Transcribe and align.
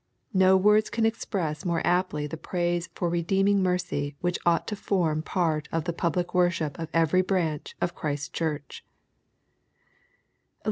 No 0.33 0.57
words 0.57 0.89
can 0.89 1.05
express 1.05 1.63
more 1.63 1.85
aptly 1.85 2.25
the 2.25 2.35
praise 2.35 2.89
for 2.95 3.07
redeeming 3.07 3.61
mercy 3.61 4.15
which 4.19 4.39
ought 4.47 4.65
to 4.69 4.75
form 4.75 5.21
part 5.21 5.69
of 5.71 5.83
the 5.83 5.93
public 5.93 6.33
worship 6.33 6.79
of 6.79 6.89
every 6.91 7.21
branch 7.21 7.75
of 7.79 7.93
Christ's 7.93 8.29
Church. 8.29 8.83